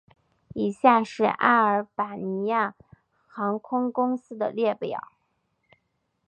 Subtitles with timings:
[0.55, 2.73] 以下是阿尔巴尼亚
[3.27, 5.09] 航空公司的列表